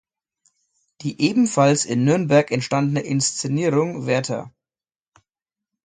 [1.01, 4.51] Die ebenfalls in Nürnberg entstandene Inszenierung "Werther!